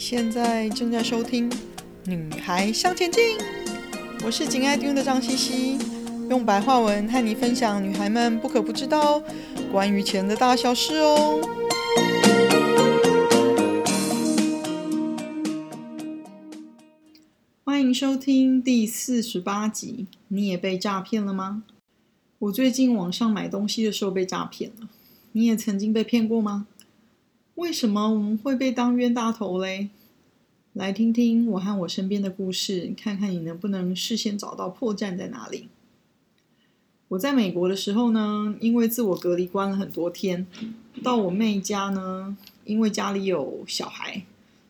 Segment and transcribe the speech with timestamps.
[0.00, 1.50] 现在正在收听
[2.06, 3.36] 《女孩向前进》，
[4.24, 5.78] 我是紧爱听的张茜茜，
[6.30, 9.22] 用白话文和你分享女孩们不可不知道
[9.70, 11.38] 关于钱的大小事哦。
[17.62, 20.06] 欢迎收听第四十八集。
[20.28, 21.64] 你也被诈骗了吗？
[22.38, 24.88] 我最近网上买东西的时候被诈骗了，
[25.32, 26.66] 你也曾经被骗过吗？
[27.60, 29.90] 为什么我们会被当冤大头嘞？
[30.72, 35.68] 来听听我和我身边的故事，看看你能不能事先找到破绽在哪里。
[37.08, 40.46] 我在美国的时候呢，因为自我隔离关了很多天，
[41.02, 44.22] 到我妹家呢，因为家里有小孩，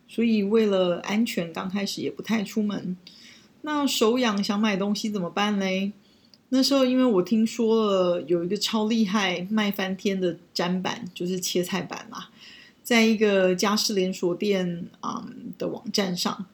[0.09, 2.97] 所以为了安全，刚开始也不太出门。
[3.61, 5.93] 那手痒想买东西怎么办嘞？
[6.49, 12.25] 那时候因为我听说了有一个超厉害卖翻天的砧板，就是切菜板嘛。
[12.83, 15.25] 在一个家饰连锁店啊、
[15.57, 16.45] 的网站上，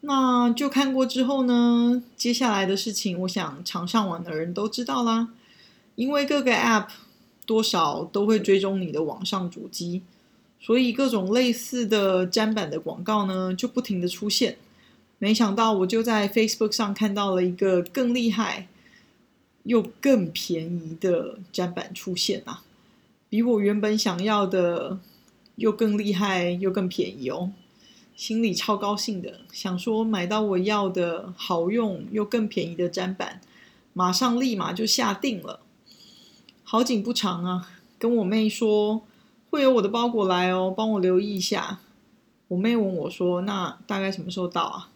[0.00, 5.28] 那就看过之后呢，接下来的事情，我想常上网的人都知道啦。
[5.94, 6.88] 因为各个 App
[7.46, 10.02] 多少都会追踪你的网上主机，
[10.60, 14.56] 所以各种类似的粘板的广告呢，就不停的出现。
[15.18, 18.66] 没想到我就在 Facebook 上看到了一个更厉害
[19.62, 22.62] 又更便宜的砧板出现啊，
[23.28, 24.98] 比我原本想要的。
[25.60, 27.52] 又更厉害又更便宜哦，
[28.16, 33.42] 心里超高兴的，想说买到我要的好用又更便宜的砧板，
[33.92, 35.60] 马上立马就下定了。
[36.64, 39.02] 好景不长啊，跟我妹说
[39.50, 41.80] 会有我的包裹来哦，帮我留意一下。
[42.48, 44.90] 我妹问我说：“那大概什么时候到啊？”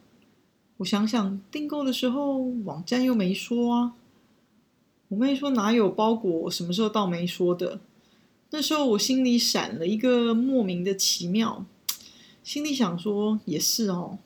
[0.79, 3.93] 我想想，订购的时候网站又没说啊。
[5.09, 7.81] 我妹说：“哪有包裹什么时候到没说的？”
[8.57, 11.67] 那时候我心里闪了一个莫名的奇妙，
[12.45, 14.19] 心里想说也是哦，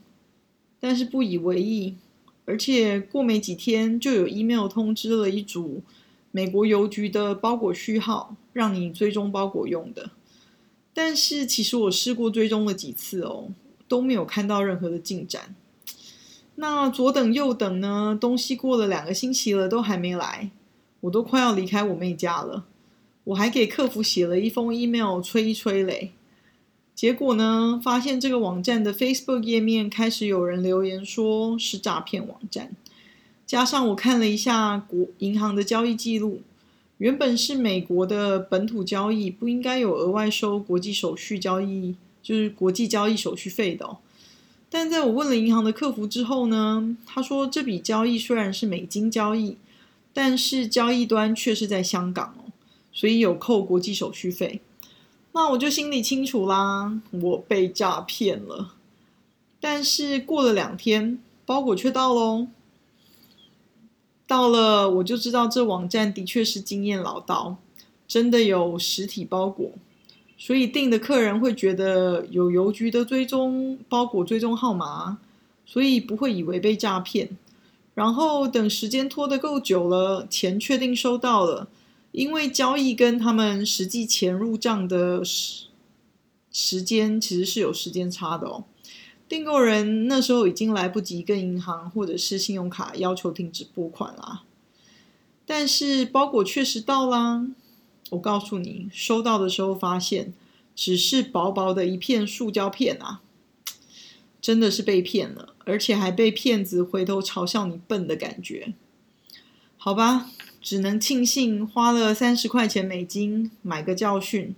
[0.79, 1.97] 但是不以为意。
[2.45, 5.83] 而且过没几天就有 email 通知了一组
[6.31, 10.11] 美国邮局的包裹序号，让你追踪包裹用的。
[10.93, 13.49] 但是其实我试过追踪了几次哦，
[13.89, 15.55] 都没有看到任何的进展。
[16.57, 20.51] 那左等右等呢，东西过了两个星期了都还没来，
[21.01, 22.67] 我都快要离开我妹家了。
[23.29, 26.13] 我还给客服写了一封 email 催一催嘞，
[26.95, 32.71] 结果呢，发现这个网站的 Facebook 页面开始有人留言说是诈骗网站，
[33.47, 36.41] 加上我看了一下国银行的交易记录，
[36.97, 43.99] 原本是美国的本土交易，不应该有额外收国际手续交易，就是国际交易手续费的。
[44.71, 49.59] 但在我问了银行的客服之后呢，他说这笔交易虽然是美金交易，
[50.15, 52.48] 但是交易端却是在香港哦。
[52.93, 54.61] 所以有扣国际手续费，
[55.33, 58.75] 那我就心里清楚啦，我被诈骗了。
[59.61, 62.49] 但是过了两天，包裹却到喽。
[64.27, 67.57] 到了，我就知道这网站的确是经验老道，
[68.07, 69.71] 真的有实体包裹，
[70.37, 75.19] 所以订的客人会觉得有邮局的追踪包裹追踪号码，
[75.65, 77.31] 所以不会以为被诈骗。
[77.95, 81.69] 然后等时间拖得够久了，钱确定收到了。
[82.13, 85.67] 因为交易跟他们实际钱入账的时
[86.51, 88.65] 时间其实是有时间差的哦，
[89.29, 94.43] 订购人那时候已经来不及跟银行或者是信用卡要求停止拨款啦，
[95.47, 97.47] 但是包裹确实到啦。
[98.11, 100.33] 我告诉你，收到的时候发现
[100.75, 103.21] 只是薄薄的一片塑胶片啊，
[104.41, 108.73] 真的是被骗了，而且还被骗子回头嘲笑你笨的感觉，
[109.77, 110.31] 好吧。
[110.61, 114.55] 只能庆幸花了三十块钱美金买个教训，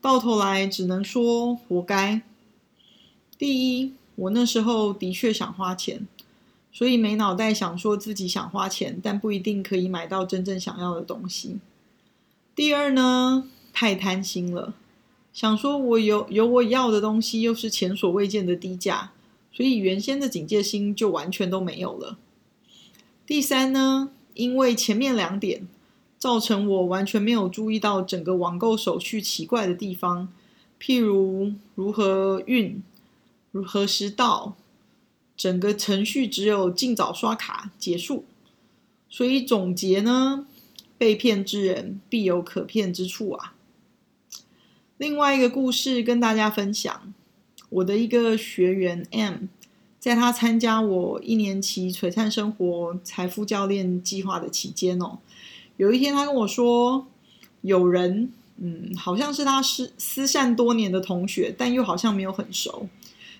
[0.00, 2.22] 到头来只能说活该。
[3.36, 6.06] 第一，我那时候的确想花钱，
[6.72, 11.58] 所以没脑袋想说自己想花钱，但不一定可以买到真正想要的东西。
[12.54, 14.74] 第二呢，太贪心了，
[15.32, 19.10] 想说我有有我要的东西，又是前所未见的低价，
[19.52, 22.16] 所以原先的警戒心就完全都没有了。
[23.26, 25.66] 第三呢，因为前面两点，
[26.18, 30.32] 造成我完全没有注意到整个网购手续奇怪的地方，
[30.80, 32.82] 譬如如何运、
[33.50, 34.56] 如何时到，
[35.36, 38.24] 整个程序只有尽早刷卡结束。
[39.08, 40.46] 所以总结呢，
[40.96, 43.54] 被骗之人必有可骗之处啊。
[44.96, 47.12] 另外一个故事跟大家分享，
[47.68, 49.48] 我的一个学员 M。
[50.02, 55.20] 在他参加我一年期璀璨生活财富教练计划的期间哦，
[55.76, 57.06] 有一天他跟我说，
[57.60, 62.88] 有人，嗯，好像是他是失散多年的同学，但又好像没有很熟，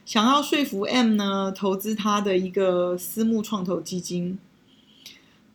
[0.06, 4.38] 想要说服 M 呢投资他的一个私募创投基金。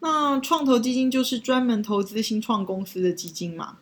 [0.02, 3.78] 那创投基金就是专门投资新创公司的基金嘛。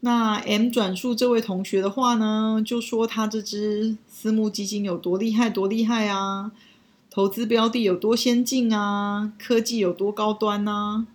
[0.00, 6.52] 那 M 转述这位同学的话呢，就说他这支私募基金有多厉害，多厉害啊！
[7.10, 9.32] 投资标的有多先进啊？
[9.38, 11.06] 科技有多高端啊？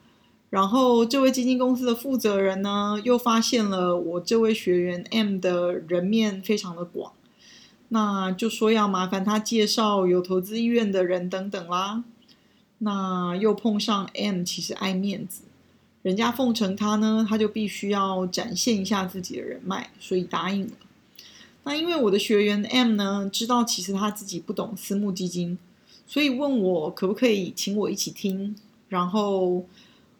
[0.50, 7.14] 然后这位基金公司的负责人呢，又发现了我这位学员 M 的人面非常的广，
[7.88, 12.04] 那就说要麻烦他介绍有投资意愿的人等等啦。
[12.80, 15.44] 那又碰上 M 其实爱面子，
[16.04, 20.74] 人家奉承他呢，他就必须要展现一下自己的人脉，所以答应了。
[21.64, 25.58] 那因为我的学员 M 呢，知道其实他自己不懂私募基金，
[26.06, 28.56] 所以问我可不可以请我一起听，
[28.90, 29.66] 然后。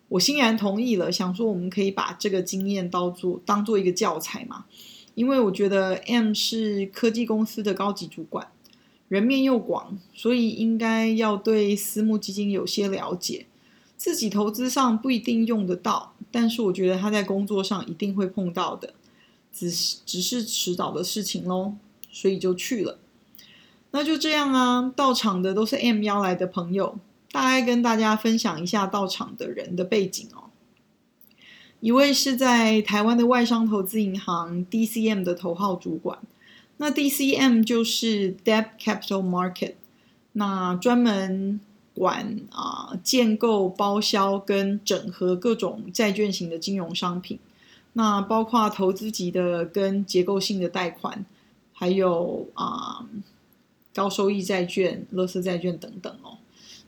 [0.10, 4.66] 我欣然同意了，想说我们可以把这个经验当做当做一个教材嘛，
[5.16, 8.48] 因为我觉得 M 是科技公司的高级主管，
[9.08, 13.48] 人面又广，所以应该要对私募基金有些了解。
[13.98, 18.94] 自己投资上不一定用得到，但是我觉得他在工作上一定会碰到的，
[19.52, 21.74] 只是只是迟早的事情喽，
[22.12, 23.00] 所以就去了。
[23.92, 26.98] 那就这样啊，到场的都是 M 邀来的朋友。
[27.32, 30.52] 大概跟大家分享一下到场的人的背景哦。
[31.80, 36.20] 一位是在台湾的外商投资银行 DCM 的头号主管，
[36.78, 39.74] 那 DCM 就是 Debt Capital Market，
[40.34, 41.60] 那专门
[41.94, 47.40] 管啊建构、包销跟整合各种债券型的金融商品，
[47.94, 51.26] 那包括投资级的跟结构性的贷款，
[51.72, 53.06] 还有啊
[53.94, 56.38] 高收益债券、垃圾债券等等哦。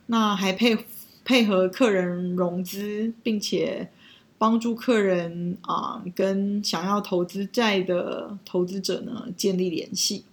[0.08, 0.78] 那还配
[1.24, 3.90] 配合客人融资，并且
[4.38, 10.26] 帮助客人啊跟想要投资债的投资者呢建立联系。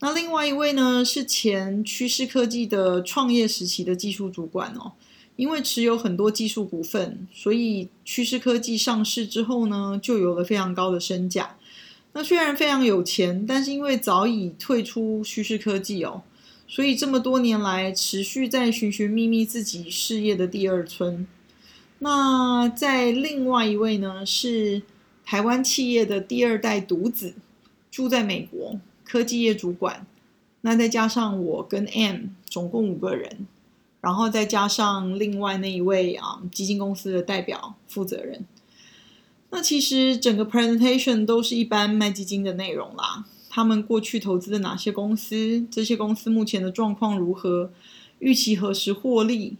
[0.00, 4.92] 那另外一位呢是前趋势科技的创业时期的技术主管哦，
[5.36, 11.56] 因为持有很多技术股份，所以趋势科技上市之后呢就有了非常高的身价。
[12.12, 16.22] 那虽然非常有钱，但是因为早已退出趋势科技哦。
[16.68, 21.26] 所以这么多年来，持续在寻寻觅觅自己事业的第二春。
[22.00, 24.82] 那在另外一位呢，是
[25.24, 27.34] 台湾企业的第二代独子，
[27.90, 30.04] 住在美国，科技业主管。
[30.62, 33.46] 那再加上我跟 M，总共五个人，
[34.00, 38.44] 然后再加上另外那一位啊，基金公司的代表负责人。
[39.50, 43.24] 那其实整个 presentation 都是一般卖基金的内容啦。
[43.48, 45.64] 他们过去投资的哪些公司？
[45.70, 47.70] 这些公司目前的状况如何？
[48.18, 49.56] 预期何时获利？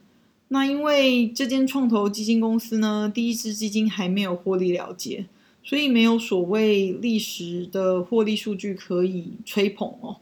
[0.48, 5.26] 那因为这间创投基金公司呢，第一支基金还没有获利了结，
[5.66, 10.16] 所以没有所谓历史的获利数据可以吹捧哦，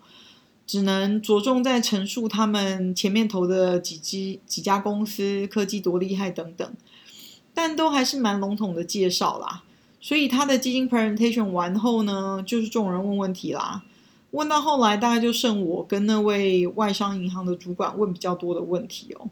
[0.67, 6.67] 只能着重在陈述他们前面投的几支几家公司科技多厉害等等，
[7.53, 9.63] 但都还是蛮笼统的介绍啦。
[10.01, 13.83] 所以他的基金 presentation 完后呢，就是众人问问题啦。
[14.31, 19.29] 问到后来，大概就剩我跟那位外商银行的主管问比较多的问题哦。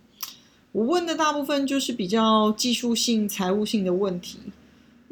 [0.72, 4.38] 我问的大部分就是比较技术性、财务性的问题，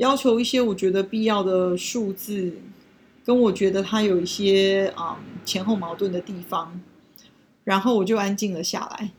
[0.00, 2.54] 要求一些我觉得必要的数字，
[3.24, 6.80] 跟我觉得他有一些啊、嗯、前后矛盾的地方。
[7.64, 9.10] 然后我就安静了下来，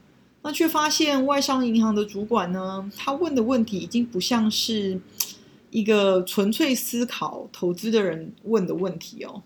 [0.42, 5.00] 那却发现外商银行的主管呢，他问的问题已经不像是。
[5.72, 9.42] 一个纯粹思考投资的人问的问题哦，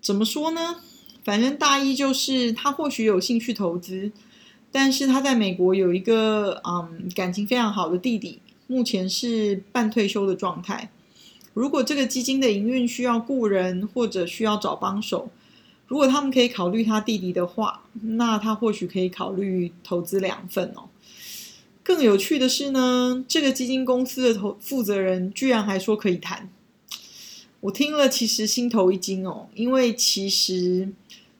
[0.00, 0.76] 怎么说呢？
[1.22, 4.10] 反正大意就是他或许有兴趣投资，
[4.72, 8.40] 但是他在美国有一个嗯感情非常好的弟弟，
[8.70, 10.92] 目前是半退休的状态。
[11.54, 15.28] 如果这个基金的营运需要雇人或者需要找帮手，
[15.88, 20.84] 如果他们可以考虑他弟弟的话，那他或许可以考虑投资两份哦。
[21.82, 26.48] 更有趣的是呢，这个基金公司的投负责人居然还说可以谈。
[27.62, 30.90] 我听了其实心头一惊哦，因为其实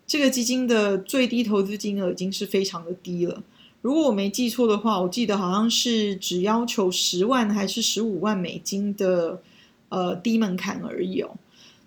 [0.05, 3.45] 这个基金的最低投资金额已经是非常的低了。
[3.83, 9.41] 如果我没记错的话，我记得好像是只要求十万还是十五万美金的
[9.89, 11.37] 呃低门槛而已哦。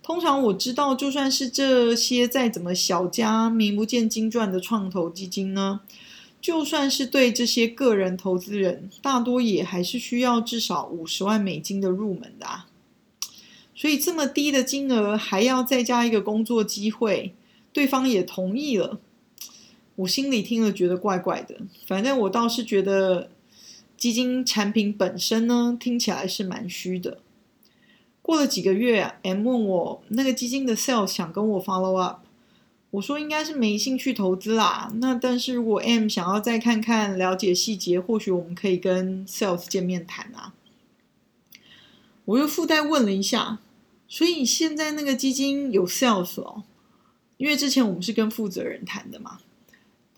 [0.02, 5.82] 通常我知道，就算是这些再怎么小家、名不见经传的创投基金呢。
[6.42, 12.68] 就算是对这些个人投资人，大多也还是需要至少五十万美金的入门的啊。
[13.74, 17.34] 所以这么低的金额还要再加一个工作机会，
[17.72, 19.00] 对方也同意了。
[19.96, 21.58] 我心里听了觉得怪怪的。
[21.86, 23.30] 反正我倒是觉得
[23.96, 27.20] 基金产品本身呢，听起来是蛮虚的。
[28.22, 32.22] 过了几个月，M 问我那个基金的 sales 想跟我 follow up。
[32.92, 34.92] 我说应该是没兴趣投资啦。
[34.98, 40.54] 那但是如果 M 想要再看看、了解细节，或许我们可以跟 Sales 见面谈啊。
[42.26, 43.60] 我又附带问了一下，
[44.08, 46.64] 所以现在那个基金有 Sales 哦？
[47.38, 49.40] 因为之前我们是跟负责人谈的嘛。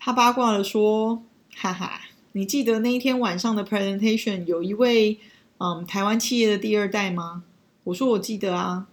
[0.06, 1.24] 他八卦了说
[1.56, 5.18] ：“哈哈，你记得那一天晚上的 presentation 有一位
[5.58, 7.42] 嗯台湾企业的第二代吗？”
[7.82, 8.86] 我说：“我记得啊。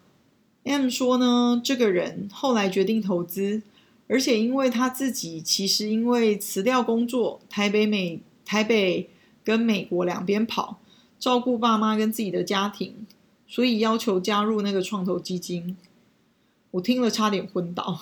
[0.64, 3.62] ”M 说呢，这个人后来决定投资。
[4.08, 9.08] 而且因为他自己其实因为辞掉工作，台北美台北
[9.44, 10.80] 跟美国两边跑，
[11.20, 13.06] 照顾爸妈跟自己的家庭，
[13.48, 15.78] 所以要求加入那个创投基金。
[16.72, 18.00] 我听了差点昏倒。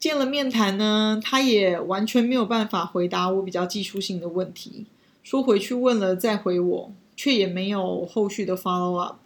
[0.00, 4.86] 见了面谈呢，他也完全没有办法回答我比较技术性的问题，
[5.22, 9.18] 说回去问了再回我，却也没有后续的 follow up。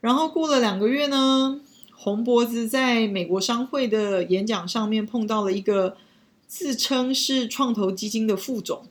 [0.00, 1.62] 然后过了两个月呢。
[2.02, 5.98] 红脖子在美国商会的演讲上面碰到了一个
[6.46, 8.84] 自称是创投基金的副总，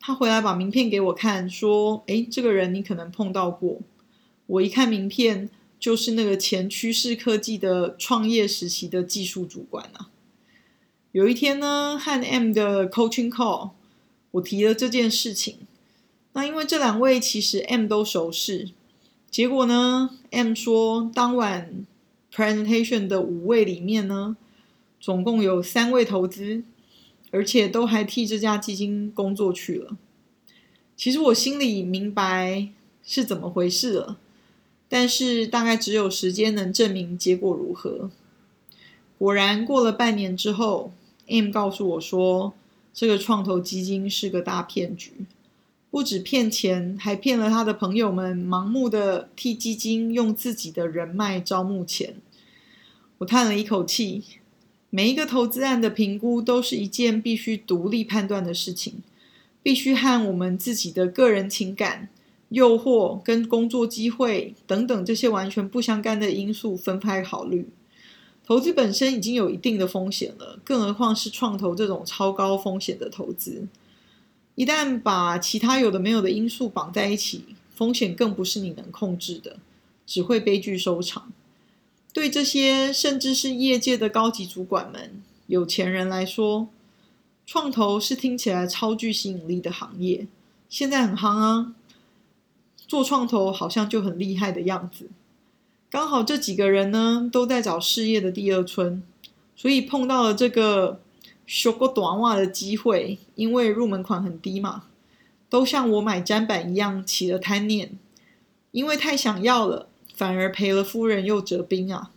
[0.00, 3.78] 他回来把名片给我看，说：“诶，这个人你可能碰到过。”
[4.46, 5.48] 我一看名片，
[5.78, 10.10] 就是那个前趋势科技的创业时期的技术主管啊。
[11.12, 13.70] 有一天呢，和 M 的 coaching call，
[14.32, 15.58] 我提了这件事情。
[16.32, 18.68] 那因为这两位其实 M 都熟识，
[19.30, 21.86] 结果呢，M 说当晚。
[22.30, 24.36] Presentation 的五位里面呢，
[25.00, 26.62] 总共有三位投资，
[27.32, 29.96] 而且都还替这家基金工作去了。
[30.94, 32.68] 其实我心里明白
[33.02, 34.18] 是怎么回事了，
[34.88, 38.10] 但是大概只有时间能证明结果如何。
[39.18, 40.92] 果然过了半年之后
[41.26, 42.54] ，M 告诉我说，
[42.94, 45.12] 这个创投基金是个大骗局。
[45.90, 52.16] 不止骗钱，还骗了他的朋友们，盲目的替基金用自己的人脉招募钱。
[53.18, 54.22] 我叹了一口气，
[54.90, 59.02] 每一个投资案的评估都是一件必须独立判断的事情，
[59.62, 62.10] 必须和我们自己的个人情感、
[62.50, 67.68] 诱惑跟工作机会等等这些完全不相干的因素分开考虑。
[68.46, 73.66] 投资本身已经有一定的风险了，更何况是创投这种超高风险的投资。
[74.54, 79.58] 一旦把其他有的没有的因素绑在一起，风险更不是你能控制的，
[80.06, 81.30] 只会悲剧收场。
[82.14, 86.68] 对这些甚至是业界的高级主管们、有钱人来说，
[87.46, 90.26] 创投是听起来超具吸引力的行业，
[90.70, 91.74] 现在很夯啊，
[92.88, 95.06] 做创投好像就很厉害的样子。
[95.88, 99.00] 刚好这几个人呢，都在找事业的第二春，
[99.54, 101.00] 所以碰到了这个。
[101.48, 104.84] 修过短袜的机会，因为入门款很低嘛，
[105.48, 107.98] 都像我买砧板一样起了贪念，
[108.70, 112.10] 因为太想要了，反而赔了夫人又折兵啊！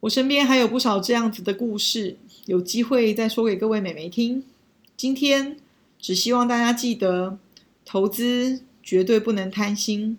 [0.00, 2.16] 我身边还有不少这样子的故事，
[2.46, 4.42] 有机会再说给各位美眉听。
[4.96, 5.56] 今天
[6.00, 7.38] 只希望大家记得，
[7.84, 10.16] 投资绝对不能贪心，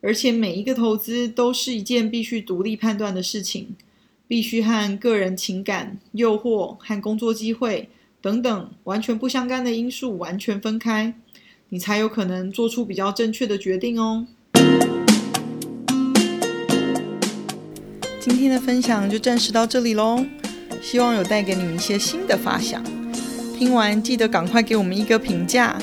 [0.00, 3.76] 而且每一个投资都是一件必须独立判断的事情。
[4.28, 7.88] 必须和个人情感、诱惑和工作机会
[8.20, 11.14] 等等完全不相干的因素完全分开，
[11.68, 14.26] 你才有可能做出比较正确的决定哦。
[18.18, 20.26] 今天的分享就暂时到这里喽，
[20.82, 22.82] 希望有带给你们一些新的发想。
[23.56, 25.80] 听完记得赶快给我们一个评价，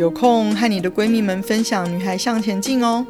[0.00, 3.06] 有空和你的闺蜜们分享《女孩向前进》哦。